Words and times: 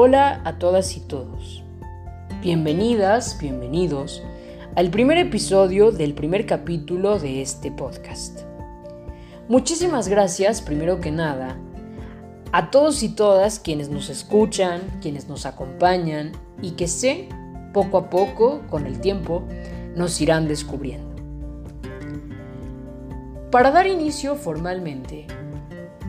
Hola 0.00 0.42
a 0.44 0.60
todas 0.60 0.96
y 0.96 1.00
todos. 1.00 1.64
Bienvenidas, 2.40 3.36
bienvenidos 3.40 4.22
al 4.76 4.90
primer 4.90 5.18
episodio 5.18 5.90
del 5.90 6.14
primer 6.14 6.46
capítulo 6.46 7.18
de 7.18 7.42
este 7.42 7.72
podcast. 7.72 8.42
Muchísimas 9.48 10.06
gracias, 10.06 10.62
primero 10.62 11.00
que 11.00 11.10
nada, 11.10 11.56
a 12.52 12.70
todos 12.70 13.02
y 13.02 13.08
todas 13.08 13.58
quienes 13.58 13.88
nos 13.88 14.08
escuchan, 14.08 14.82
quienes 15.02 15.28
nos 15.28 15.46
acompañan 15.46 16.30
y 16.62 16.76
que 16.76 16.86
sé, 16.86 17.28
poco 17.74 17.98
a 17.98 18.08
poco, 18.08 18.62
con 18.70 18.86
el 18.86 19.00
tiempo, 19.00 19.42
nos 19.96 20.20
irán 20.20 20.46
descubriendo. 20.46 21.16
Para 23.50 23.72
dar 23.72 23.88
inicio 23.88 24.36
formalmente, 24.36 25.26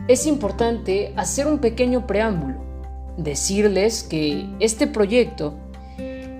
es 0.06 0.28
importante 0.28 1.12
hacer 1.16 1.48
un 1.48 1.58
pequeño 1.58 2.06
preámbulo, 2.06 2.59
decirles 3.22 4.02
que 4.02 4.46
este 4.60 4.86
proyecto 4.86 5.54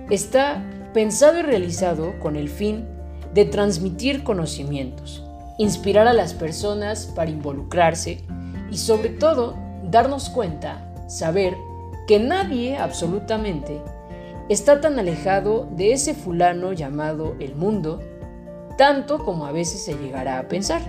está 0.09 0.63
pensado 0.93 1.39
y 1.39 1.41
realizado 1.41 2.19
con 2.19 2.35
el 2.35 2.49
fin 2.49 2.85
de 3.33 3.45
transmitir 3.45 4.23
conocimientos, 4.23 5.23
inspirar 5.57 6.07
a 6.07 6.13
las 6.13 6.33
personas 6.33 7.05
para 7.05 7.31
involucrarse 7.31 8.21
y 8.69 8.77
sobre 8.77 9.09
todo 9.09 9.55
darnos 9.83 10.29
cuenta, 10.29 10.93
saber 11.07 11.55
que 12.07 12.19
nadie 12.19 12.77
absolutamente 12.77 13.81
está 14.49 14.81
tan 14.81 14.99
alejado 14.99 15.69
de 15.75 15.93
ese 15.93 16.13
fulano 16.13 16.73
llamado 16.73 17.35
el 17.39 17.55
mundo 17.55 18.01
tanto 18.77 19.19
como 19.19 19.45
a 19.45 19.51
veces 19.51 19.83
se 19.83 19.93
llegará 19.93 20.39
a 20.39 20.47
pensar. 20.47 20.81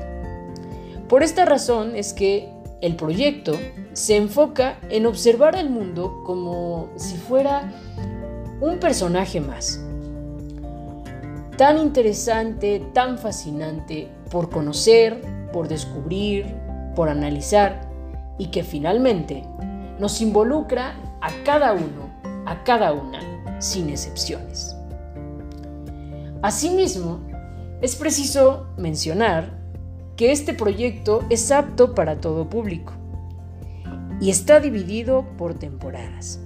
Por 1.09 1.23
esta 1.23 1.45
razón 1.45 1.95
es 1.95 2.13
que 2.13 2.49
el 2.81 2.97
proyecto 2.97 3.53
se 3.93 4.17
enfoca 4.17 4.79
en 4.89 5.07
observar 5.07 5.55
al 5.57 5.69
mundo 5.69 6.23
como 6.25 6.89
si 6.97 7.17
fuera 7.17 7.71
un 8.61 8.79
personaje 8.79 9.41
más. 9.41 9.81
Tan 11.57 11.79
interesante, 11.79 12.83
tan 12.95 13.19
fascinante 13.19 14.09
por 14.31 14.49
conocer, 14.49 15.21
por 15.53 15.69
descubrir, 15.69 16.47
por 16.97 17.09
analizar 17.09 17.91
y 18.39 18.47
que 18.47 18.65
finalmente 18.65 19.45
nos 19.99 20.21
involucra 20.23 20.95
a 21.21 21.31
cada 21.45 21.75
uno, 21.75 22.11
a 22.47 22.65
cada 22.65 22.93
una, 22.93 23.21
sin 23.61 23.91
excepciones. 23.91 24.75
Asimismo, 26.41 27.21
es 27.83 27.95
preciso 27.95 28.67
mencionar 28.77 29.61
que 30.17 30.33
este 30.33 30.55
proyecto 30.55 31.23
es 31.31 31.53
apto 31.53 31.95
para 31.95 32.21
todo 32.21 32.49
público 32.49 32.95
y 34.23 34.31
está 34.31 34.61
dividido 34.61 35.27
por 35.37 35.55
temporadas. 35.55 36.39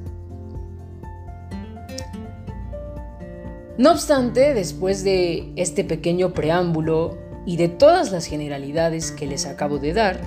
No 3.76 3.92
obstante, 3.92 4.54
después 4.54 5.04
de 5.04 5.52
este 5.56 5.84
pequeño 5.84 6.32
preámbulo 6.32 7.18
y 7.44 7.58
de 7.58 7.68
todas 7.68 8.12
las 8.12 8.24
generalidades 8.24 9.12
que 9.12 9.26
les 9.26 9.44
acabo 9.44 9.78
de 9.78 9.92
dar, 9.92 10.18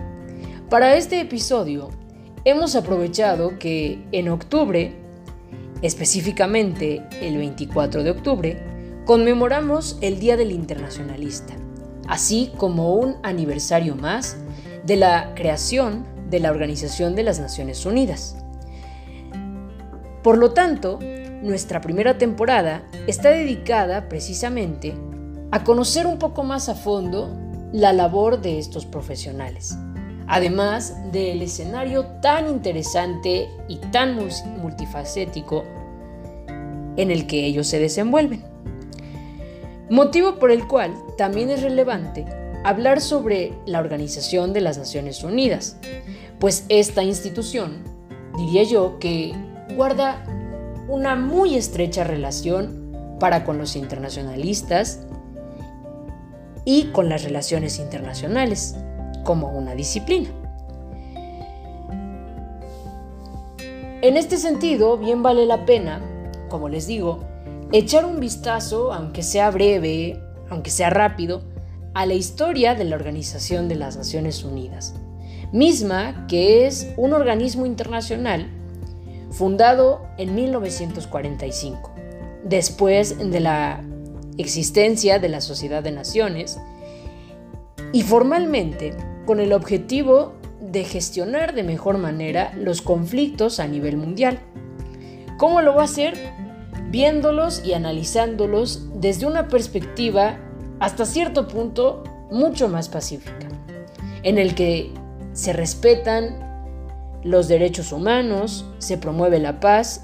para 0.70 0.95
este 0.95 1.20
episodio 1.20 1.89
hemos 2.45 2.75
aprovechado 2.75 3.58
que 3.58 4.05
en 4.11 4.30
octubre, 4.30 4.94
específicamente 5.81 7.02
el 7.20 7.38
24 7.38 8.03
de 8.03 8.11
octubre, 8.11 8.64
conmemoramos 9.05 9.97
el 10.02 10.20
Día 10.20 10.38
del 10.38 10.52
Internacionalista, 10.52 11.55
así 12.08 12.52
como 12.58 12.94
un 12.94 13.16
aniversario 13.23 13.95
más 13.95 14.38
de 14.86 14.97
la 14.97 15.33
creación 15.33 16.19
de 16.30 16.40
la 16.40 16.52
Organización 16.52 17.16
de 17.16 17.24
las 17.24 17.40
Naciones 17.40 17.86
Unidas. 17.86 18.36
Por 20.24 20.38
lo 20.38 20.52
tanto, 20.52 21.00
nuestra 21.42 21.82
primera 21.82 22.18
temporada 22.18 22.84
está 23.08 23.30
dedicada 23.30 24.10
precisamente 24.10 24.94
a 25.52 25.64
conocer 25.64 26.06
un 26.06 26.20
poco 26.20 26.44
más 26.44 26.70
a 26.70 26.76
fondo 26.76 27.36
la 27.72 27.94
labor 27.94 28.42
de 28.42 28.60
estos 28.60 28.86
profesionales, 28.86 29.78
además 30.28 31.12
del 31.12 31.42
escenario 31.42 32.06
tan 32.22 32.48
interesante 32.48 33.48
y 33.68 33.78
tan 33.78 34.18
multifacético 34.62 35.64
en 36.98 37.12
el 37.12 37.28
que 37.28 37.45
ellos 37.45 37.68
se 37.68 37.80
desenvuelven. 37.80 38.44
Motivo 39.89 40.36
por 40.36 40.52
el 40.52 40.68
cual 40.68 40.94
también 41.18 41.50
es 41.50 41.64
relevante 41.64 42.26
hablar 42.64 43.02
sobre 43.02 43.53
la 43.65 43.80
Organización 43.80 44.53
de 44.53 44.61
las 44.61 44.77
Naciones 44.77 45.23
Unidas, 45.23 45.77
pues 46.39 46.65
esta 46.70 47.03
institución, 47.03 47.83
diría 48.37 48.64
yo, 48.64 48.99
que 48.99 49.33
guarda 49.75 50.23
una 50.87 51.15
muy 51.15 51.55
estrecha 51.55 52.03
relación 52.03 53.17
para 53.20 53.43
con 53.43 53.58
los 53.58 53.75
internacionalistas 53.75 55.05
y 56.65 56.86
con 56.92 57.09
las 57.09 57.23
relaciones 57.23 57.80
internacionales 57.80 58.76
como 59.23 59.49
una 59.49 59.76
disciplina. 59.76 60.30
En 64.02 64.15
este 64.15 64.37
sentido, 64.37 64.97
bien 64.97 65.21
vale 65.23 65.45
la 65.45 65.65
pena, 65.65 66.02
como 66.49 66.70
les 66.70 66.87
digo, 66.87 67.20
echar 67.73 68.05
un 68.05 68.20
vistazo, 68.20 68.93
aunque 68.93 69.23
sea 69.23 69.52
breve, 69.52 70.21
aunque 70.49 70.71
sea 70.71 70.89
rápido, 70.89 71.41
a 71.94 72.05
la 72.05 72.14
historia 72.14 72.76
de 72.76 72.86
la 72.86 72.95
Organización 72.95 73.67
de 73.67 73.76
las 73.76 73.98
Naciones 73.98 74.44
Unidas, 74.44 74.95
misma 75.52 76.27
que 76.27 76.67
es 76.67 76.88
un 76.98 77.14
organismo 77.14 77.66
internacional 77.66 78.48
fundado 79.32 80.02
en 80.17 80.36
1945, 80.36 81.92
después 82.44 83.17
de 83.17 83.39
la 83.39 83.83
existencia 84.38 85.20
de 85.20 85.30
la 85.30 85.42
Sociedad 85.42 85.83
de 85.83 85.92
Naciones, 85.92 86.60
y 87.92 88.04
formalmente 88.04 88.94
con 89.26 89.39
el 89.39 89.54
objetivo 89.54 90.33
de 90.61 90.83
gestionar 90.83 91.54
de 91.54 91.64
mejor 91.64 91.98
manera 91.98 92.54
los 92.56 92.82
conflictos 92.82 93.60
a 93.60 93.67
nivel 93.67 93.98
mundial. 93.98 94.39
¿Cómo 95.38 95.61
lo 95.61 95.76
va 95.76 95.82
a 95.82 95.86
hacer? 95.86 96.16
viéndolos 96.89 97.64
y 97.64 97.73
analizándolos 97.73 98.88
desde 98.95 99.26
una 99.26 99.48
perspectiva 99.48 100.38
hasta 100.80 101.06
cierto 101.06 101.48
punto 101.48 102.04
mucho 102.32 102.67
más 102.67 102.90
pacífica, 102.90 103.48
en 104.23 104.38
el 104.38 104.56
que 104.56 104.94
se 105.34 105.54
respetan 105.54 106.48
los 107.23 107.48
derechos 107.48 107.92
humanos, 107.92 108.66
se 108.78 108.98
promueve 108.98 109.39
la 109.39 109.60
paz 109.60 110.02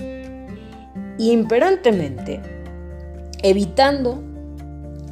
imperantemente 1.17 2.41
evitando 3.41 4.21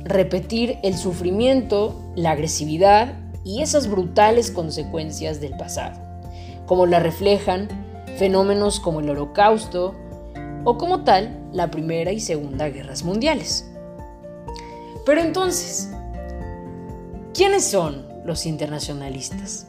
repetir 0.03 0.79
el 0.83 0.97
sufrimiento, 0.97 2.11
la 2.15 2.31
agresividad 2.31 3.13
y 3.43 3.61
esas 3.61 3.87
brutales 3.89 4.51
consecuencias 4.51 5.39
del 5.39 5.55
pasado, 5.55 6.01
como 6.65 6.85
la 6.85 6.99
reflejan 6.99 7.67
fenómenos 8.17 8.79
como 8.79 8.99
el 8.99 9.09
holocausto, 9.09 9.95
o 10.65 10.77
como 10.77 11.03
tal 11.03 11.37
la 11.51 11.69
Primera 11.71 12.11
y 12.11 12.19
Segunda 12.19 12.69
Guerras 12.69 13.03
Mundiales. 13.03 13.72
Pero 15.05 15.21
entonces, 15.21 15.89
¿quiénes 17.33 17.65
son 17.65 18.05
los 18.25 18.45
internacionalistas? 18.45 19.67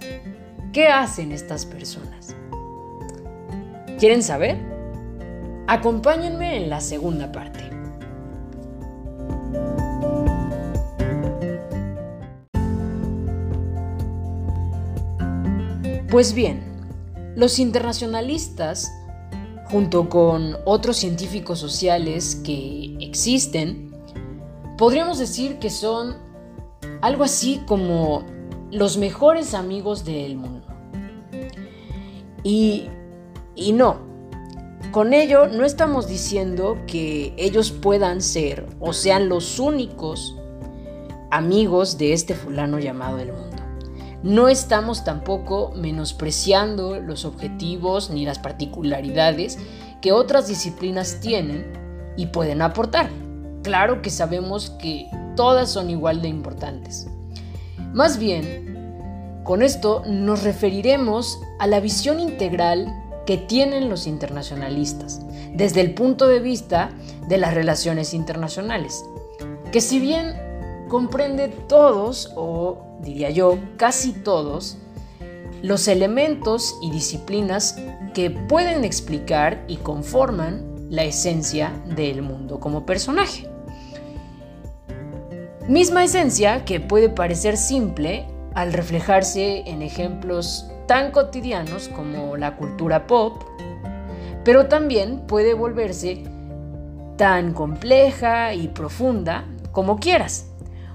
¿Qué 0.72 0.88
hacen 0.88 1.32
estas 1.32 1.66
personas? 1.66 2.34
¿Quieren 3.98 4.22
saber? 4.22 4.58
Acompáñenme 5.66 6.62
en 6.62 6.70
la 6.70 6.80
segunda 6.80 7.32
parte. 7.32 7.60
Pues 16.10 16.32
bien, 16.32 16.62
los 17.34 17.58
internacionalistas 17.58 18.92
junto 19.64 20.08
con 20.08 20.56
otros 20.64 20.96
científicos 20.98 21.58
sociales 21.58 22.36
que 22.44 22.96
existen, 23.00 23.93
podríamos 24.76 25.18
decir 25.18 25.58
que 25.58 25.70
son 25.70 26.16
algo 27.00 27.24
así 27.24 27.62
como 27.66 28.24
los 28.70 28.96
mejores 28.98 29.54
amigos 29.54 30.04
del 30.04 30.36
mundo. 30.36 30.66
Y, 32.42 32.88
y 33.54 33.72
no, 33.72 33.98
con 34.90 35.12
ello 35.12 35.48
no 35.48 35.64
estamos 35.64 36.06
diciendo 36.08 36.78
que 36.86 37.34
ellos 37.36 37.70
puedan 37.70 38.20
ser 38.20 38.66
o 38.80 38.92
sean 38.92 39.28
los 39.28 39.58
únicos 39.58 40.36
amigos 41.30 41.98
de 41.98 42.12
este 42.12 42.34
fulano 42.34 42.78
llamado 42.78 43.18
el 43.18 43.32
mundo. 43.32 43.56
No 44.22 44.48
estamos 44.48 45.04
tampoco 45.04 45.72
menospreciando 45.74 46.98
los 47.00 47.24
objetivos 47.24 48.10
ni 48.10 48.24
las 48.24 48.38
particularidades 48.38 49.58
que 50.00 50.12
otras 50.12 50.48
disciplinas 50.48 51.20
tienen 51.20 51.72
y 52.16 52.26
pueden 52.26 52.62
aportar. 52.62 53.10
Claro 53.64 54.02
que 54.02 54.10
sabemos 54.10 54.70
que 54.78 55.08
todas 55.36 55.70
son 55.70 55.88
igual 55.88 56.20
de 56.20 56.28
importantes. 56.28 57.08
Más 57.94 58.18
bien, 58.18 59.40
con 59.42 59.62
esto 59.62 60.02
nos 60.06 60.42
referiremos 60.42 61.40
a 61.58 61.66
la 61.66 61.80
visión 61.80 62.20
integral 62.20 62.94
que 63.24 63.38
tienen 63.38 63.88
los 63.88 64.06
internacionalistas 64.06 65.22
desde 65.54 65.80
el 65.80 65.94
punto 65.94 66.28
de 66.28 66.40
vista 66.40 66.90
de 67.26 67.38
las 67.38 67.54
relaciones 67.54 68.12
internacionales, 68.12 69.02
que 69.72 69.80
si 69.80 69.98
bien 69.98 70.34
comprende 70.88 71.48
todos, 71.48 72.32
o 72.36 72.98
diría 73.00 73.30
yo, 73.30 73.58
casi 73.78 74.12
todos, 74.12 74.76
los 75.62 75.88
elementos 75.88 76.76
y 76.82 76.90
disciplinas 76.90 77.78
que 78.12 78.30
pueden 78.30 78.84
explicar 78.84 79.64
y 79.68 79.78
conforman 79.78 80.90
la 80.90 81.04
esencia 81.04 81.72
del 81.96 82.20
mundo 82.20 82.60
como 82.60 82.84
personaje. 82.84 83.53
Misma 85.68 86.04
esencia 86.04 86.66
que 86.66 86.78
puede 86.78 87.08
parecer 87.08 87.56
simple 87.56 88.26
al 88.54 88.74
reflejarse 88.74 89.62
en 89.66 89.80
ejemplos 89.80 90.70
tan 90.86 91.10
cotidianos 91.10 91.88
como 91.88 92.36
la 92.36 92.56
cultura 92.56 93.06
pop, 93.06 93.42
pero 94.44 94.66
también 94.66 95.20
puede 95.26 95.54
volverse 95.54 96.22
tan 97.16 97.54
compleja 97.54 98.52
y 98.52 98.68
profunda 98.68 99.46
como 99.72 99.96
quieras. 99.96 100.50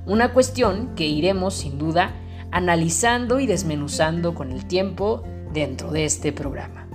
Una 0.05 0.33
cuestión 0.33 0.93
que 0.95 1.07
iremos 1.07 1.55
sin 1.55 1.79
duda 1.79 2.13
analizando 2.51 3.39
y 3.39 3.47
desmenuzando 3.47 4.35
con 4.35 4.51
el 4.51 4.65
tiempo 4.65 5.23
dentro 5.51 5.89
de 5.89 6.05
este 6.05 6.31
programa. 6.31 6.87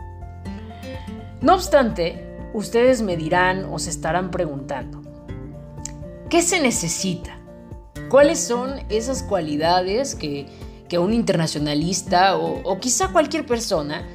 No 1.40 1.54
obstante, 1.54 2.24
ustedes 2.54 3.02
me 3.02 3.16
dirán 3.16 3.64
o 3.64 3.80
se 3.80 3.90
estarán 3.90 4.30
preguntando, 4.30 5.02
¿qué 6.30 6.40
se 6.40 6.60
necesita? 6.60 7.40
¿Cuáles 8.08 8.40
son 8.40 8.80
esas 8.88 9.22
cualidades 9.22 10.14
que, 10.14 10.46
un 10.94 11.12
internacionalista 11.12 12.36
o, 12.36 12.60
o 12.62 12.78
quizá 12.78 13.08
cualquier 13.08 13.44
persona 13.46 14.06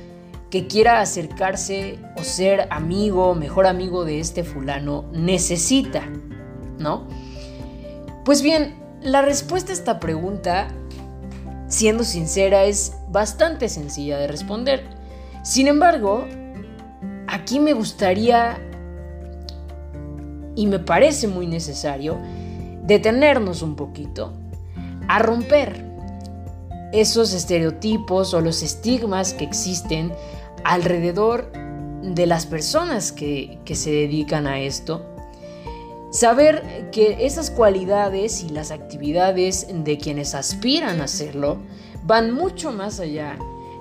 que 0.50 0.66
quiera 0.66 1.02
acercarse 1.02 2.00
o 2.16 2.24
ser 2.24 2.70
amigo, 2.72 3.36
mejor 3.36 3.68
amigo 3.68 4.06
de 4.06 4.22
este 4.22 4.46
fulano, 4.46 5.04
necesita? 5.12 6.04
¿No? 6.78 7.06
Pues 8.24 8.42
bien, 8.42 8.76
la 9.02 9.22
respuesta 9.22 9.72
a 9.72 9.76
esta 9.76 10.00
pregunta, 10.00 10.70
siendo 11.68 12.06
sincera, 12.06 12.64
es 12.64 12.94
bastante 13.10 13.68
sencilla 13.68 14.18
de 14.18 14.28
responder. 14.28 14.84
Sin 15.44 15.68
embargo, 15.68 16.25
aquí 17.28 17.60
me 17.60 17.74
gustaría 17.74 18.58
y 20.56 20.68
me 20.68 20.80
parece 20.80 21.28
muy 21.28 21.48
necesario 21.48 22.18
detenernos 22.89 23.62
un 23.62 23.75
poquito 23.75 24.33
a 25.07 25.19
romper 25.19 25.86
esos 26.91 27.33
estereotipos 27.33 28.33
o 28.33 28.41
los 28.41 28.63
estigmas 28.63 29.33
que 29.36 29.45
existen 29.45 30.12
alrededor 30.63 31.51
de 32.01 32.25
las 32.25 32.47
personas 32.47 33.12
que, 33.12 33.59
se 33.71 33.91
dedican 33.91 34.47
a 34.47 34.59
esto. 34.59 35.06
Saber 36.12 36.89
que 36.91 37.27
esas 37.27 37.51
cualidades 37.51 38.44
y 38.44 38.50
las 38.50 38.71
actividades 38.71 39.68
de 39.71 40.00
quienes 40.00 40.33
aspiran 40.33 41.00
a 41.00 41.03
hacerlo 41.03 41.59
van 42.03 42.31
mucho 42.31 42.71
más 42.71 43.00
allá 43.00 43.38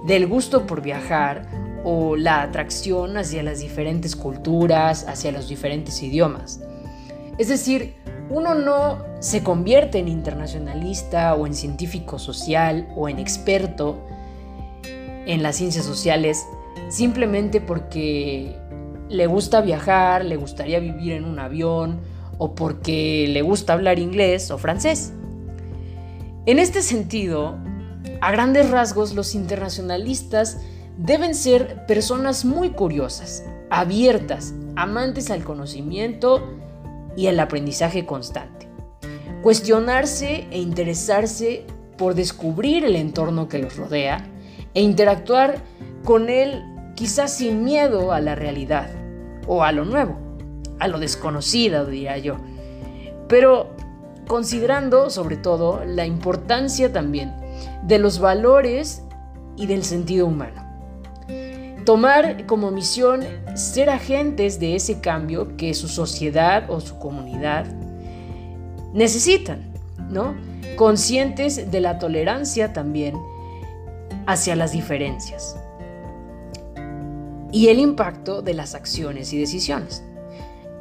del 0.06 0.26
gusto 0.26 0.66
por 0.66 0.82
viajar 0.82 1.48
o 1.82 2.16
la 2.16 2.42
atracción 2.42 3.16
hacia 3.16 3.42
las 3.42 3.60
diferentes 3.60 4.14
culturas, 4.14 5.06
hacia 5.08 5.32
los 5.32 5.48
diferentes 5.48 6.02
idiomas. 6.02 6.60
Es 7.38 7.48
decir, 7.48 7.94
uno 8.30 8.54
no 8.54 8.98
se 9.20 9.42
convierte 9.42 9.98
en 9.98 10.08
internacionalista 10.08 11.34
o 11.34 11.46
en 11.46 11.54
científico 11.54 12.18
social 12.18 12.88
o 12.96 13.08
en 13.08 13.18
experto 13.18 13.98
en 15.26 15.42
las 15.42 15.56
ciencias 15.56 15.84
sociales 15.84 16.46
simplemente 16.88 17.60
porque 17.60 18.56
le 19.08 19.26
gusta 19.26 19.60
viajar, 19.60 20.24
le 20.24 20.36
gustaría 20.36 20.80
vivir 20.80 21.12
en 21.12 21.24
un 21.24 21.38
avión 21.38 22.00
o 22.38 22.54
porque 22.54 23.26
le 23.28 23.42
gusta 23.42 23.72
hablar 23.72 23.98
inglés 23.98 24.50
o 24.50 24.58
francés. 24.58 25.12
En 26.46 26.58
este 26.58 26.82
sentido, 26.82 27.56
a 28.20 28.30
grandes 28.32 28.70
rasgos 28.70 29.14
los 29.14 29.34
internacionalistas 29.34 30.58
deben 30.96 31.34
ser 31.34 31.86
personas 31.86 32.44
muy 32.44 32.70
curiosas, 32.70 33.44
abiertas, 33.70 34.54
amantes 34.76 35.30
al 35.30 35.44
conocimiento 35.44 36.57
y 37.18 37.26
al 37.26 37.40
aprendizaje 37.40 38.06
constante. 38.06 38.68
Cuestionarse 39.42 40.46
e 40.52 40.60
interesarse 40.60 41.66
por 41.96 42.14
descubrir 42.14 42.84
el 42.84 42.94
entorno 42.94 43.48
que 43.48 43.58
los 43.58 43.76
rodea 43.76 44.24
e 44.72 44.82
interactuar 44.82 45.56
con 46.04 46.28
él 46.28 46.62
quizás 46.94 47.32
sin 47.32 47.64
miedo 47.64 48.12
a 48.12 48.20
la 48.20 48.36
realidad 48.36 48.88
o 49.48 49.64
a 49.64 49.72
lo 49.72 49.84
nuevo, 49.84 50.16
a 50.78 50.86
lo 50.86 51.00
desconocido, 51.00 51.86
diría 51.86 52.18
yo. 52.18 52.36
Pero 53.26 53.70
considerando 54.28 55.10
sobre 55.10 55.36
todo 55.36 55.84
la 55.84 56.06
importancia 56.06 56.92
también 56.92 57.34
de 57.82 57.98
los 57.98 58.20
valores 58.20 59.02
y 59.56 59.66
del 59.66 59.82
sentido 59.82 60.26
humano 60.26 60.67
tomar 61.88 62.44
como 62.44 62.70
misión 62.70 63.24
ser 63.54 63.88
agentes 63.88 64.60
de 64.60 64.76
ese 64.76 65.00
cambio 65.00 65.56
que 65.56 65.72
su 65.72 65.88
sociedad 65.88 66.68
o 66.68 66.82
su 66.82 66.98
comunidad 66.98 67.64
necesitan, 68.92 69.72
¿no? 70.10 70.34
Conscientes 70.76 71.70
de 71.70 71.80
la 71.80 71.98
tolerancia 71.98 72.74
también 72.74 73.14
hacia 74.26 74.54
las 74.54 74.72
diferencias 74.72 75.56
y 77.52 77.68
el 77.68 77.78
impacto 77.78 78.42
de 78.42 78.52
las 78.52 78.74
acciones 78.74 79.32
y 79.32 79.38
decisiones. 79.38 80.02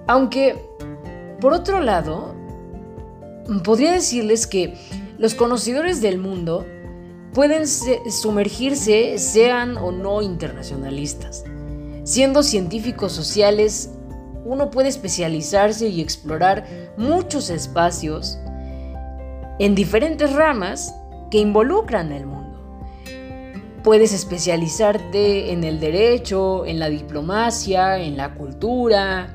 Aunque, 0.08 0.58
por 1.40 1.54
otro 1.54 1.80
lado, 1.80 2.36
podría 3.64 3.94
decirles 3.94 4.46
que 4.46 4.74
los 5.18 5.36
conocedores 5.36 6.02
del 6.02 6.18
mundo 6.18 6.66
pueden 7.38 7.68
sumergirse 7.68 9.20
sean 9.20 9.78
o 9.78 9.92
no 9.92 10.24
internacionalistas. 10.24 11.46
Siendo 12.04 12.42
científicos 12.42 13.12
sociales, 13.12 13.92
uno 14.44 14.72
puede 14.72 14.90
especializarse 14.90 15.88
y 15.88 16.02
explorar 16.02 16.66
muchos 16.98 17.52
espacios 17.52 18.40
en 19.60 19.76
diferentes 19.76 20.34
ramas 20.34 20.96
que 21.30 21.38
involucran 21.38 22.12
el 22.12 22.26
mundo. 22.26 22.60
Puedes 23.84 24.14
especializarte 24.14 25.52
en 25.52 25.64
el 25.64 25.80
derecho, 25.80 26.66
en 26.66 26.80
la 26.80 26.90
diplomacia, 26.90 28.00
en 28.00 28.18
la 28.18 28.34
cultura, 28.34 29.32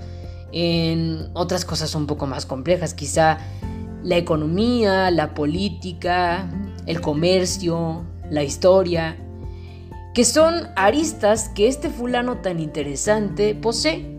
en 0.50 1.30
otras 1.34 1.64
cosas 1.64 1.94
un 1.94 2.08
poco 2.08 2.26
más 2.26 2.46
complejas, 2.46 2.94
quizá 2.94 3.38
la 4.02 4.16
economía, 4.16 5.12
la 5.12 5.34
política, 5.34 6.48
el 6.86 7.00
comercio, 7.00 8.04
la 8.30 8.42
historia, 8.42 9.16
que 10.14 10.24
son 10.24 10.68
aristas 10.76 11.48
que 11.48 11.68
este 11.68 11.88
fulano 11.88 12.38
tan 12.38 12.60
interesante 12.60 13.54
posee 13.54 14.18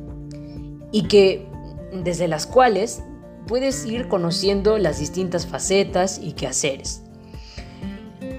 y 0.92 1.04
que 1.08 1.48
desde 1.92 2.28
las 2.28 2.48
cuales 2.48 3.04
puedes 3.48 3.86
ir 3.86 4.08
conociendo 4.08 4.78
las 4.78 5.00
distintas 5.00 5.46
facetas 5.46 6.20
y 6.22 6.34
quehaceres. 6.34 7.04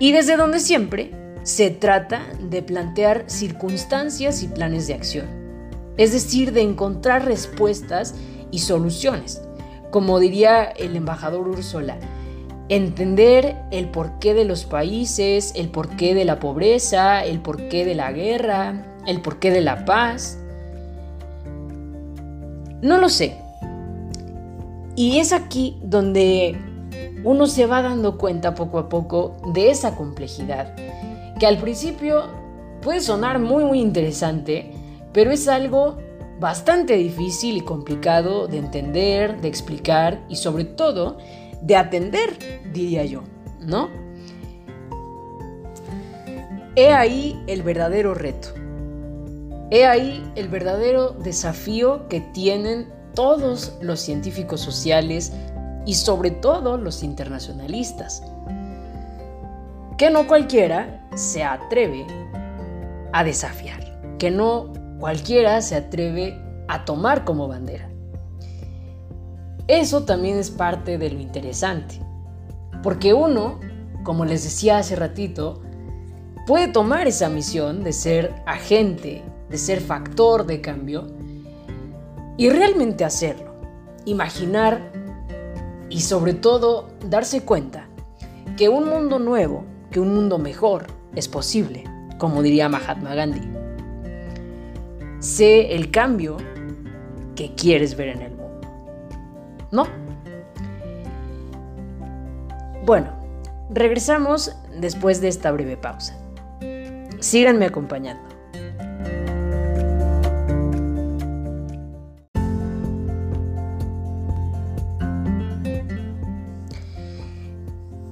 Y 0.01 0.13
desde 0.13 0.37
donde 0.37 0.61
siempre 0.61 1.13
se 1.45 1.71
trata 1.71 2.23
de 2.41 2.63
plantear 2.63 3.25
circunstancias 3.27 4.43
y 4.43 4.49
planes 4.49 4.87
de 4.87 4.95
acción, 4.95 5.27
es 5.97 6.13
decir, 6.13 6.53
de 6.53 6.63
encontrar 6.63 7.25
respuestas 7.25 8.15
y 8.51 8.61
soluciones. 8.61 9.43
Como 9.91 10.19
diría 10.19 10.65
el 10.65 10.97
embajador 10.97 11.47
Úrsula, 11.49 11.99
entender 12.69 13.57
el 13.71 13.89
porqué 13.89 14.35
de 14.35 14.45
los 14.45 14.65
países, 14.65 15.53
el 15.55 15.69
porqué 15.69 16.15
de 16.15 16.25
la 16.25 16.41
pobreza, 16.41 17.25
el 17.25 17.41
porqué 17.41 17.85
de 17.85 17.95
la 17.95 18.13
guerra, 18.13 18.87
el 19.07 19.21
porqué 19.21 19.51
de 19.51 19.61
la 19.61 19.85
paz. 19.85 20.39
No 22.81 22.99
lo 22.99 23.09
sé. 23.09 23.37
Y 24.97 25.19
es 25.19 25.33
aquí 25.33 25.79
donde 25.83 26.57
uno 27.25 27.47
se 27.47 27.67
va 27.67 27.83
dando 27.83 28.19
cuenta 28.19 28.55
poco 28.55 28.79
a 28.79 28.89
poco 28.89 29.37
de 29.53 29.71
esa 29.71 29.97
complejidad, 29.97 30.75
que 31.39 31.47
al 31.47 31.59
principio 31.59 32.25
puede 32.83 33.01
sonar 33.01 33.39
muy 33.39 33.65
muy 33.65 33.81
interesante, 33.81 34.73
pero 35.13 35.31
es 35.33 35.49
algo 35.49 35.97
bastante 36.39 36.97
difícil 36.97 37.57
y 37.57 37.61
complicado 37.63 38.47
de 38.47 38.59
entender, 38.59 39.41
de 39.41 39.49
explicar 39.49 40.21
y 40.29 40.37
sobre 40.37 40.65
todo 40.65 41.17
de 41.63 41.77
atender, 41.77 42.63
diría 42.73 43.05
yo, 43.05 43.23
¿no? 43.61 43.89
He 46.77 46.93
ahí 46.93 47.43
el 47.47 47.63
verdadero 47.63 48.15
reto. 48.15 48.49
He 49.71 49.87
ahí 49.87 50.25
el 50.37 50.49
verdadero 50.49 51.11
desafío 51.11 52.09
que 52.09 52.21
tienen 52.21 52.93
todos 53.15 53.77
los 53.81 54.01
científicos 54.01 54.61
sociales 54.61 55.33
y 55.87 55.95
sobre 55.95 56.31
todo 56.31 56.77
los 56.77 57.03
internacionalistas. 57.03 58.23
Que 59.99 60.11
no 60.11 60.27
cualquiera 60.27 61.07
se 61.15 61.45
atreve 61.45 62.07
a 63.13 63.23
desafiar. 63.25 63.85
que 64.19 64.31
no 64.31 64.73
cualquiera 64.99 65.61
se 65.61 65.77
atreve 65.77 66.41
a 66.69 66.85
tomar 66.85 67.25
como 67.25 67.49
bandera. 67.49 67.91
Eso 69.67 70.05
también 70.05 70.39
es 70.39 70.51
parte 70.51 70.99
de 70.99 71.11
lo 71.11 71.21
interesante, 71.21 72.01
porque 72.83 73.15
uno, 73.15 73.61
como 74.03 74.27
les 74.27 74.45
decía 74.45 74.79
hace 74.79 74.95
ratito, 74.95 75.63
puede 76.47 76.69
tomar 76.69 77.07
esa 77.07 77.31
misión 77.31 77.83
de 77.83 77.95
ser 77.95 78.35
agente, 78.45 79.23
de 79.49 79.57
ser 79.57 79.81
factor 79.81 80.45
de 80.45 80.61
cambio 80.61 81.07
y 82.37 82.51
realmente 82.51 83.05
hacerlo, 83.05 83.55
imaginar 84.05 84.93
y 85.89 86.01
sobre 86.01 86.35
todo 86.35 86.89
darse 87.09 87.43
cuenta 87.43 87.89
que 88.59 88.69
un 88.69 88.89
mundo 88.89 89.19
nuevo, 89.19 89.65
que 89.91 90.01
un 90.01 90.15
mundo 90.15 90.39
mejor 90.39 90.89
es 91.15 91.27
posible, 91.27 91.85
como 92.19 92.43
diría 92.43 92.69
Mahatma 92.69 93.15
Gandhi. 93.15 93.49
Sé 95.21 95.75
el 95.75 95.91
cambio 95.91 96.37
que 97.35 97.55
quieres 97.55 97.97
ver 97.97 98.09
en 98.09 98.23
el. 98.23 98.34
¿No? 99.75 99.89
Bueno, 102.85 103.11
regresamos 103.71 104.55
después 104.79 105.21
de 105.21 105.27
esta 105.27 105.51
breve 105.51 105.77
pausa. 105.77 106.17
Síganme 107.19 107.67
acompañando. 107.67 108.23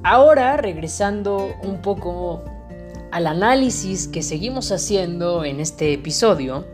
Ahora, 0.02 0.56
regresando 0.56 1.54
un 1.62 1.80
poco 1.80 2.42
al 3.12 3.28
análisis 3.28 4.08
que 4.08 4.24
seguimos 4.24 4.72
haciendo 4.72 5.44
en 5.44 5.60
este 5.60 5.92
episodio, 5.92 6.66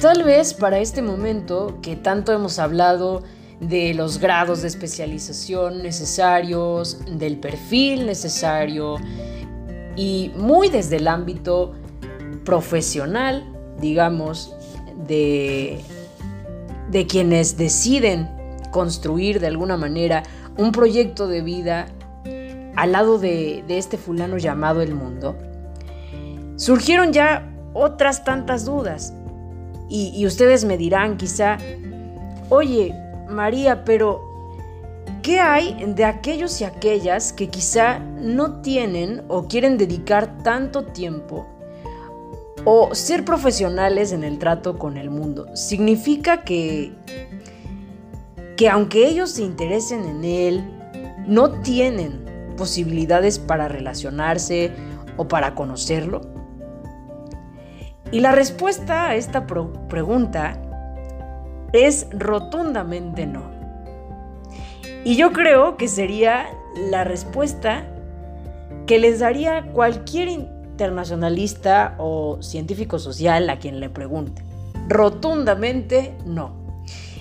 tal 0.00 0.24
vez 0.24 0.54
para 0.54 0.78
este 0.78 1.02
momento 1.02 1.78
que 1.82 1.94
tanto 1.94 2.32
hemos 2.32 2.58
hablado 2.58 3.22
de 3.60 3.92
los 3.92 4.18
grados 4.18 4.62
de 4.62 4.68
especialización 4.68 5.82
necesarios, 5.82 6.98
del 7.06 7.38
perfil 7.38 8.06
necesario 8.06 8.96
y 9.96 10.32
muy 10.36 10.70
desde 10.70 10.96
el 10.96 11.06
ámbito 11.06 11.74
profesional, 12.44 13.44
digamos, 13.78 14.56
de, 15.06 15.80
de 16.90 17.06
quienes 17.06 17.58
deciden 17.58 18.30
construir 18.70 19.38
de 19.38 19.48
alguna 19.48 19.76
manera 19.76 20.22
un 20.56 20.72
proyecto 20.72 21.28
de 21.28 21.42
vida 21.42 21.86
al 22.76 22.92
lado 22.92 23.18
de, 23.18 23.64
este 23.68 23.98
fulano 23.98 24.38
llamado 24.38 24.80
el 24.80 24.94
mundo, 24.94 25.36
surgieron 26.56 27.12
ya 27.12 27.52
otras 27.74 28.24
tantas 28.24 28.64
dudas. 28.64 29.12
Y, 29.92 30.24
ustedes 30.24 30.64
me 30.64 30.78
dirán 30.78 31.16
quizá, 31.16 31.58
oye, 32.48 32.94
María, 33.28 33.84
pero 33.84 34.22
¿qué 35.20 35.40
hay 35.40 35.76
de 35.84 36.04
aquellos 36.04 36.60
y 36.60 36.64
aquellas 36.64 37.32
que 37.32 37.48
quizá 37.48 37.98
no 37.98 38.60
tienen 38.60 39.22
o 39.26 39.48
quieren 39.48 39.76
dedicar 39.78 40.44
tanto 40.44 40.84
tiempo 40.84 41.44
o 42.64 42.94
ser 42.94 43.24
profesionales 43.24 44.12
en 44.12 44.22
el 44.22 44.38
trato 44.38 44.78
con 44.78 44.96
el 44.96 45.10
mundo? 45.10 45.48
Significa 45.56 46.44
que 46.44 46.92
que 48.60 48.68
aunque 48.68 49.08
ellos 49.08 49.30
se 49.30 49.42
interesen 49.42 50.04
en 50.04 50.22
él, 50.22 50.62
no 51.26 51.62
tienen 51.62 52.26
posibilidades 52.58 53.38
para 53.38 53.68
relacionarse 53.68 54.70
o 55.16 55.26
para 55.26 55.54
conocerlo? 55.54 56.20
Y 58.12 58.20
la 58.20 58.32
respuesta 58.32 59.08
a 59.08 59.14
esta 59.14 59.46
pregunta 59.46 60.60
es 61.72 62.06
rotundamente 62.10 63.26
no. 63.26 63.42
Y 65.04 65.16
yo 65.16 65.32
creo 65.32 65.76
que 65.76 65.88
sería 65.88 66.46
la 66.90 67.04
respuesta 67.04 67.86
que 68.86 68.98
les 68.98 69.20
daría 69.20 69.62
cualquier 69.72 70.28
internacionalista 70.28 71.94
o 71.98 72.42
científico 72.42 72.98
social 72.98 73.48
a 73.48 73.58
quien 73.58 73.80
le 73.80 73.88
pregunte. 73.88 74.42
Rotundamente 74.88 76.16
no. 76.26 76.52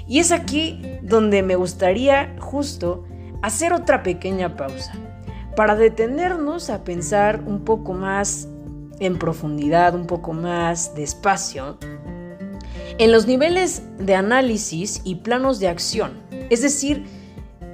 Y 0.07 0.19
es 0.19 0.31
aquí 0.31 0.81
donde 1.03 1.43
me 1.43 1.55
gustaría 1.55 2.35
justo 2.39 3.05
hacer 3.43 3.73
otra 3.73 4.01
pequeña 4.01 4.57
pausa 4.57 4.93
para 5.55 5.75
detenernos 5.75 6.69
a 6.69 6.83
pensar 6.83 7.43
un 7.45 7.63
poco 7.63 7.93
más 7.93 8.47
en 8.99 9.17
profundidad, 9.17 9.95
un 9.95 10.07
poco 10.07 10.33
más 10.33 10.95
despacio, 10.95 11.77
en 12.97 13.11
los 13.11 13.27
niveles 13.27 13.83
de 13.97 14.15
análisis 14.15 15.01
y 15.03 15.15
planos 15.15 15.59
de 15.59 15.69
acción, 15.69 16.13
es 16.49 16.61
decir, 16.61 17.05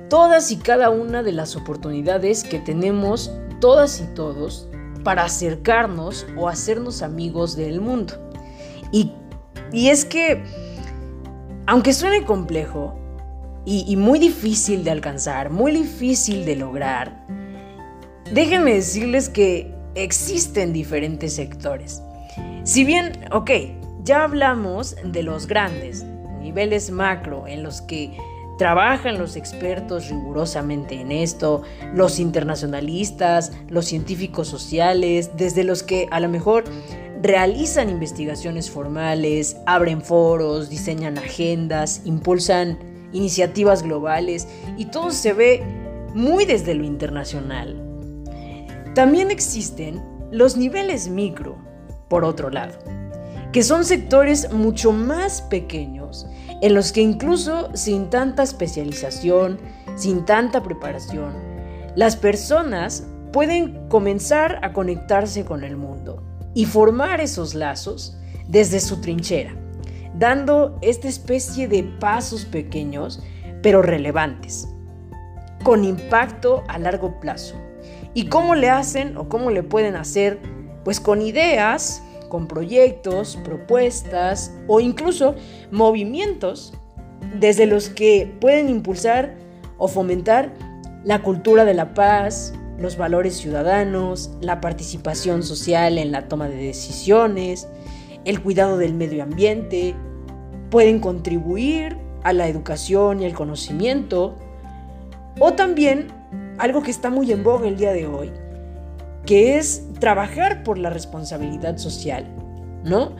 todas 0.10 0.52
y 0.52 0.58
cada 0.58 0.90
una 0.90 1.24
de 1.24 1.32
las 1.32 1.56
oportunidades 1.56 2.44
que 2.44 2.60
tenemos 2.60 3.32
todas 3.60 4.00
y 4.02 4.14
todos 4.14 4.68
para 5.04 5.24
acercarnos 5.24 6.26
o 6.38 6.48
hacernos 6.48 7.02
amigos 7.02 7.56
del 7.56 7.82
mundo. 7.82 8.14
Y, 8.92 9.12
y 9.72 9.90
es 9.90 10.06
que 10.06 10.44
aunque 11.68 11.94
suene 11.94 12.26
complejo 12.26 13.00
y, 13.66 13.96
muy 13.96 14.20
difícil 14.20 14.84
de 14.84 14.92
alcanzar, 14.92 15.50
muy 15.50 15.72
difícil 15.72 16.46
de 16.46 16.56
lograr, 16.56 17.26
déjenme 18.32 18.76
decirles 18.76 19.28
que 19.28 19.74
existen 19.96 20.74
diferentes 20.74 21.34
sectores. 21.34 22.02
Si 22.64 22.84
bien, 22.84 23.14
ok, 23.32 23.52
ya 24.04 24.24
hablamos 24.24 24.96
de 25.04 25.24
los 25.24 25.48
grandes, 25.48 26.04
niveles 26.42 26.92
macro 26.92 27.48
en 27.48 27.64
los 27.64 27.82
que 27.82 28.16
trabajan 28.58 29.18
los 29.18 29.36
expertos 29.36 30.10
rigurosamente 30.10 31.00
en 31.02 31.12
esto, 31.12 31.64
los 31.94 32.20
internacionalistas, 32.20 33.52
los 33.68 33.86
científicos 33.86 34.48
sociales, 34.48 35.32
desde 35.36 35.64
los 35.64 35.84
que 35.84 36.08
a 36.12 36.20
lo 36.20 36.30
mejor 36.30 36.64
realizan 37.22 37.90
investigaciones 37.90 38.70
formales, 38.70 39.58
abren 39.66 40.02
foros, 40.02 40.70
diseñan 40.70 41.18
agendas, 41.18 42.02
impulsan 42.06 42.78
iniciativas 43.12 43.84
globales 43.84 44.48
y 44.78 44.86
todo 44.86 45.12
se 45.12 45.34
ve 45.34 45.64
muy 46.14 46.46
desde 46.46 46.76
lo 46.76 46.84
internacional. 46.84 47.85
También 48.96 49.30
existen 49.30 50.02
los 50.32 50.56
niveles 50.56 51.10
micro, 51.10 51.58
por 52.08 52.24
otro 52.24 52.50
lado, 52.50 52.80
que 53.52 53.62
son 53.62 53.84
sectores 53.84 54.54
mucho 54.54 54.94
más 54.94 55.42
pequeños 55.42 56.26
en 56.62 56.74
los 56.74 56.94
que 56.94 57.02
incluso 57.02 57.76
sin 57.76 58.10
tanta 58.10 58.44
especialización, 58.44 59.60
sin 59.98 60.24
tanta 60.24 60.64
preparación, 60.64 61.34
las 61.98 62.16
personas 62.16 63.06
pueden 63.34 63.90
comenzar 63.90 64.60
a 64.64 64.72
conectarse 64.72 65.44
con 65.44 65.66
el 65.66 65.76
mundo 65.76 66.24
y 66.54 66.64
formar 66.64 67.20
esos 67.20 67.54
lazos 67.54 68.18
desde 68.48 68.80
su 68.80 69.02
trinchera, 69.02 69.58
dando 70.18 70.80
esta 70.82 71.10
especie 71.10 71.68
de 71.68 71.84
pasos 72.00 72.46
pequeños 72.46 73.22
pero 73.62 73.82
relevantes, 73.82 74.70
con 75.66 75.84
impacto 75.84 76.64
a 76.70 76.80
largo 76.80 77.20
plazo. 77.20 77.65
¿Y 78.16 78.28
cómo 78.28 78.56
le 78.56 78.70
hacen 78.70 79.18
o 79.18 79.28
cómo 79.28 79.52
le 79.52 79.62
pueden 79.62 79.98
hacer? 79.98 80.40
Pues 80.86 81.02
con 81.02 81.22
ideas, 81.22 82.02
con 82.30 82.48
proyectos, 82.48 83.38
propuestas 83.44 84.54
o 84.68 84.80
incluso 84.80 85.36
movimientos 85.70 86.74
desde 87.38 87.66
los 87.66 87.90
que 87.90 88.34
pueden 88.40 88.70
impulsar 88.70 89.36
o 89.78 89.90
fomentar 89.90 90.54
la 91.04 91.22
cultura 91.24 91.66
de 91.66 91.74
la 91.74 91.94
paz, 91.94 92.54
los 92.80 92.96
valores 92.96 93.36
ciudadanos, 93.36 94.32
la 94.40 94.62
participación 94.62 95.44
social 95.44 95.98
en 95.98 96.14
la 96.14 96.30
toma 96.30 96.48
de 96.48 96.56
decisiones, 96.56 97.68
el 98.24 98.42
cuidado 98.42 98.78
del 98.78 98.94
medio 98.94 99.24
ambiente, 99.24 99.94
pueden 100.70 101.00
contribuir 101.00 101.98
a 102.24 102.32
la 102.32 102.48
educación 102.48 103.22
y 103.22 103.26
el 103.26 103.34
conocimiento, 103.34 104.36
o 105.40 105.52
también 105.54 106.08
algo 106.58 106.84
que 106.84 106.92
está 106.92 107.10
muy 107.10 107.32
en 107.32 107.44
boga 107.44 107.68
el 107.68 107.78
día 107.78 107.92
de 107.92 108.08
hoy, 108.08 108.32
que 109.26 109.58
es 109.58 109.84
trabajar 110.00 110.64
por 110.64 110.78
la 110.78 110.90
responsabilidad 110.90 111.78
social, 111.78 112.26
¿no? 112.84 113.16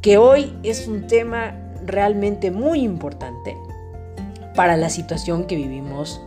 Que 0.00 0.18
hoy 0.18 0.56
es 0.62 0.86
un 0.86 1.06
tema 1.06 1.54
realmente 1.84 2.50
muy 2.50 2.80
importante 2.80 3.56
para 4.54 4.76
la 4.76 4.90
situación 4.90 5.46
que 5.46 5.56
vivimos 5.56 6.20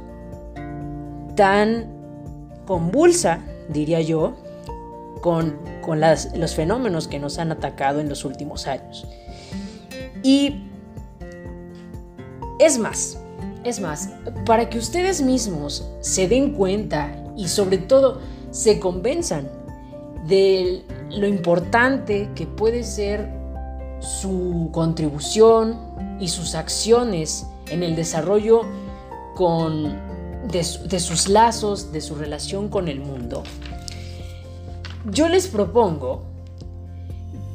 tan 1.36 1.86
convulsa, 2.66 3.40
diría 3.70 4.02
yo, 4.02 4.36
con, 5.22 5.58
los 6.36 6.56
fenómenos 6.56 7.08
que 7.08 7.18
nos 7.18 7.40
han 7.40 7.52
atacado 7.52 8.02
en 8.02 8.10
los 8.10 8.26
últimos 8.26 8.68
años. 8.68 9.08
Y 10.22 10.64
es 12.60 12.78
más, 12.78 13.22
es 13.68 13.80
más, 13.80 14.10
para 14.46 14.70
que 14.70 14.78
ustedes 14.78 15.22
mismos 15.22 15.88
se 16.00 16.28
den 16.28 16.54
cuenta 16.54 17.16
y 17.36 17.48
sobre 17.48 17.78
todo 17.78 18.20
se 18.52 18.80
convenzan 18.80 19.50
de 20.28 20.84
lo 21.10 21.28
importante 21.28 22.30
que 22.36 22.48
puede 22.48 22.84
ser 22.84 23.30
su 24.00 24.70
contribución 24.72 25.78
y 26.20 26.28
sus 26.28 26.56
acciones 26.56 27.46
en 27.70 27.84
el 27.84 27.96
desarrollo 27.96 28.62
con, 29.36 29.96
de, 30.52 30.64
sus 31.00 31.28
lazos, 31.28 31.92
de 31.92 32.02
su 32.02 32.16
relación 32.16 32.70
con 32.70 32.88
el 32.88 33.00
mundo, 33.00 33.44
yo 35.12 35.30
les 35.30 35.48
propongo 35.48 36.24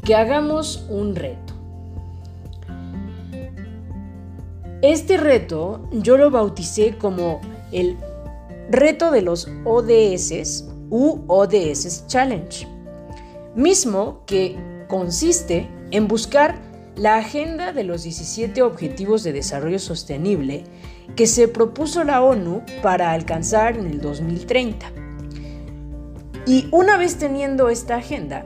que 0.05 0.15
hagamos 0.15 0.85
un 0.89 1.15
reto. 1.15 1.42
Este 4.83 5.17
reto 5.17 5.81
yo 5.93 6.17
lo 6.17 6.33
bauticé 6.33 6.99
como 6.99 7.41
el 7.71 7.97
reto 8.69 9.13
de 9.13 9.23
los 9.23 9.49
ODS 9.65 10.65
u 10.91 11.21
ODS 11.29 12.09
Challenge, 12.09 12.67
mismo 13.55 14.25
que 14.27 14.59
consiste 14.89 15.71
en 15.93 16.09
buscar 16.09 16.59
la 16.97 17.19
agenda 17.19 17.73
de 17.73 17.85
los 17.85 18.03
17 18.03 18.61
Objetivos 18.63 19.23
de 19.23 19.33
Desarrollo 19.33 19.79
Sostenible 19.79 20.65
que 21.15 21.29
se 21.29 21.47
propuso 21.47 22.03
la 22.03 22.21
ONU 22.21 22.63
para 22.83 23.13
alcanzar 23.13 23.77
en 23.77 23.87
el 23.87 24.01
2030. 24.01 24.91
Y 26.45 26.67
una 26.73 26.97
vez 26.97 27.21
teniendo 27.21 27.69
esta 27.69 27.99
agenda, 27.99 28.45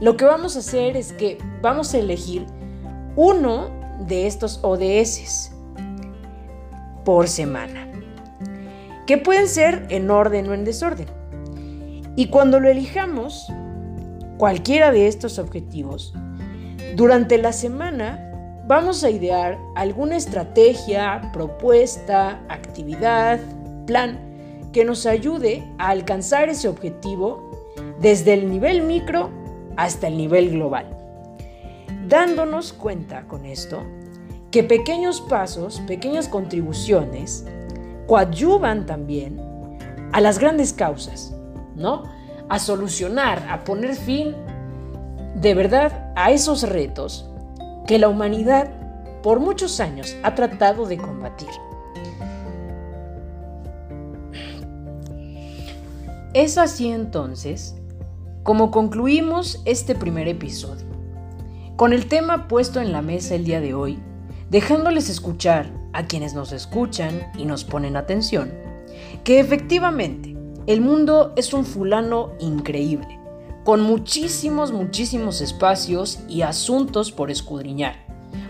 lo 0.00 0.16
que 0.16 0.24
vamos 0.24 0.56
a 0.56 0.58
hacer 0.58 0.96
es 0.96 1.12
que 1.12 1.38
vamos 1.62 1.94
a 1.94 1.98
elegir 1.98 2.44
uno 3.14 3.70
de 4.08 4.26
estos 4.26 4.58
ODS 4.62 5.52
por 7.04 7.28
semana, 7.28 7.88
que 9.06 9.18
pueden 9.18 9.48
ser 9.48 9.86
en 9.88 10.10
orden 10.10 10.48
o 10.48 10.54
en 10.54 10.64
desorden. 10.64 11.08
Y 12.16 12.26
cuando 12.28 12.60
lo 12.60 12.68
elijamos, 12.68 13.50
cualquiera 14.36 14.90
de 14.92 15.06
estos 15.06 15.38
objetivos, 15.38 16.14
durante 16.96 17.38
la 17.38 17.52
semana 17.52 18.26
vamos 18.66 19.04
a 19.04 19.10
idear 19.10 19.58
alguna 19.74 20.16
estrategia, 20.16 21.30
propuesta, 21.32 22.40
actividad, 22.48 23.40
plan 23.86 24.18
que 24.72 24.84
nos 24.84 25.06
ayude 25.06 25.64
a 25.78 25.88
alcanzar 25.88 26.48
ese 26.48 26.68
objetivo 26.68 27.50
desde 28.00 28.34
el 28.34 28.48
nivel 28.48 28.82
micro 28.82 29.30
hasta 29.76 30.08
el 30.08 30.16
nivel 30.16 30.50
global. 30.50 30.86
Dándonos 32.08 32.72
cuenta 32.72 33.26
con 33.26 33.44
esto 33.44 33.82
que 34.50 34.64
pequeños 34.64 35.20
pasos, 35.20 35.80
pequeñas 35.86 36.28
contribuciones, 36.28 37.44
coadyuvan 38.06 38.86
también 38.86 39.40
a 40.12 40.20
las 40.20 40.38
grandes 40.38 40.72
causas, 40.72 41.34
¿no? 41.76 42.02
A 42.48 42.58
solucionar, 42.58 43.46
a 43.48 43.62
poner 43.62 43.94
fin 43.94 44.34
de 45.36 45.54
verdad 45.54 46.12
a 46.16 46.32
esos 46.32 46.64
retos 46.64 47.28
que 47.86 47.98
la 47.98 48.08
humanidad 48.08 48.70
por 49.22 49.38
muchos 49.38 49.78
años 49.78 50.16
ha 50.22 50.34
tratado 50.34 50.86
de 50.86 50.96
combatir. 50.96 51.48
Es 56.34 56.58
así 56.58 56.90
entonces 56.90 57.76
como 58.42 58.70
concluimos 58.70 59.60
este 59.64 59.94
primer 59.94 60.26
episodio, 60.26 60.86
con 61.76 61.92
el 61.92 62.06
tema 62.06 62.48
puesto 62.48 62.80
en 62.80 62.90
la 62.90 63.02
mesa 63.02 63.34
el 63.34 63.44
día 63.44 63.60
de 63.60 63.74
hoy, 63.74 64.00
dejándoles 64.50 65.08
escuchar 65.08 65.70
a 65.92 66.04
quienes 66.04 66.34
nos 66.34 66.52
escuchan 66.52 67.30
y 67.38 67.44
nos 67.44 67.64
ponen 67.64 67.96
atención, 67.96 68.52
que 69.24 69.40
efectivamente 69.40 70.36
el 70.66 70.80
mundo 70.80 71.32
es 71.36 71.54
un 71.54 71.64
fulano 71.64 72.32
increíble, 72.38 73.18
con 73.64 73.80
muchísimos, 73.80 74.72
muchísimos 74.72 75.40
espacios 75.40 76.20
y 76.28 76.42
asuntos 76.42 77.12
por 77.12 77.30
escudriñar, 77.30 77.94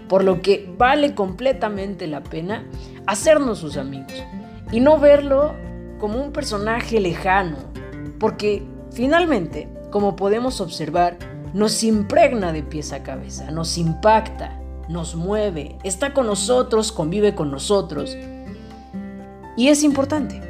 por 0.09 0.25
lo 0.25 0.43
que 0.43 0.73
vale 0.77 1.15
completamente 1.15 2.07
la 2.07 2.23
pena 2.23 2.67
hacernos 3.07 3.59
sus 3.59 3.77
amigos 3.77 4.13
y 4.73 4.81
no 4.81 4.99
verlo 4.99 5.55
como 5.99 6.23
un 6.23 6.33
personaje 6.33 7.01
lejano, 7.01 7.57
porque 8.19 8.63
finalmente, 8.93 9.69
como 9.91 10.17
podemos 10.17 10.61
observar, 10.61 11.19
nos 11.53 11.83
impregna 11.83 12.53
de 12.53 12.63
pies 12.63 12.93
a 12.93 13.03
cabeza, 13.03 13.51
nos 13.51 13.77
impacta, 13.77 14.60
nos 14.91 15.15
mueve, 15.15 15.77
está 15.85 16.13
con 16.13 16.27
nosotros, 16.27 16.91
convive 16.91 17.35
con 17.35 17.51
nosotros. 17.51 18.17
Y 19.57 19.69
es 19.69 19.85
importante. 19.85 20.41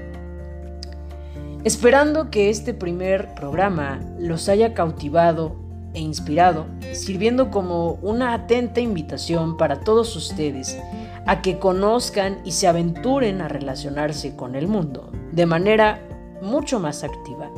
Esperando 1.63 2.31
que 2.31 2.49
este 2.49 2.73
primer 2.73 3.35
programa 3.35 4.01
los 4.19 4.49
haya 4.49 4.73
cautivado 4.73 5.57
e 5.93 6.01
inspirado, 6.01 6.67
sirviendo 6.93 7.51
como 7.51 7.99
una 8.01 8.33
atenta 8.33 8.81
invitación 8.81 9.59
para 9.59 9.81
todos 9.81 10.17
ustedes 10.17 10.79
a 11.27 11.43
que 11.43 11.59
conozcan 11.59 12.39
y 12.45 12.53
se 12.53 12.67
aventuren 12.67 13.43
a 13.43 13.49
relacionarse 13.49 14.37
con 14.37 14.55
el 14.55 14.69
mundo 14.69 15.11
de 15.33 15.45
manera 15.45 16.01
mucho 16.41 16.81
más 16.81 17.05
activa. 17.05 17.51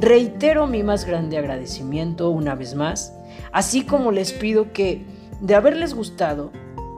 Reitero 0.00 0.66
mi 0.66 0.82
más 0.82 1.06
grande 1.06 1.38
agradecimiento 1.38 2.28
una 2.28 2.54
vez 2.54 2.74
más, 2.74 3.14
así 3.52 3.84
como 3.84 4.12
les 4.12 4.32
pido 4.32 4.72
que 4.72 5.06
de 5.40 5.54
haberles 5.54 5.94
gustado, 5.94 6.50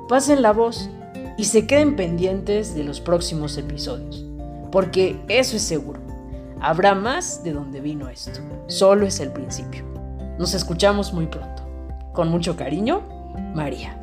pasen 0.08 0.42
la 0.42 0.52
voz 0.52 0.88
y 1.36 1.44
se 1.44 1.66
queden 1.66 1.96
pendientes 1.96 2.74
de 2.74 2.84
los 2.84 3.00
próximos 3.00 3.56
episodios, 3.56 4.24
porque 4.72 5.20
eso 5.28 5.56
es 5.56 5.62
seguro. 5.62 6.00
Habrá 6.60 6.94
más 6.94 7.44
de 7.44 7.52
donde 7.52 7.80
vino 7.80 8.08
esto. 8.08 8.40
Solo 8.66 9.06
es 9.06 9.20
el 9.20 9.30
principio. 9.30 9.84
Nos 10.38 10.54
escuchamos 10.54 11.12
muy 11.12 11.26
pronto. 11.26 11.62
Con 12.12 12.28
mucho 12.28 12.56
cariño, 12.56 13.02
María. 13.54 13.96